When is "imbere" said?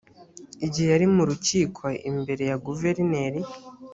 2.11-2.43